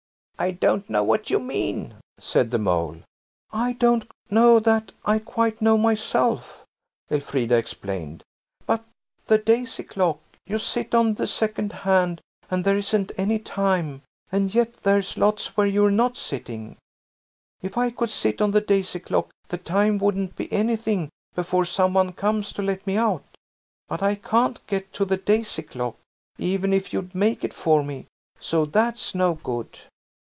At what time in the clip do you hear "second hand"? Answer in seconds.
11.27-12.21